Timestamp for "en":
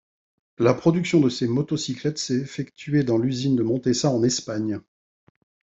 4.09-4.23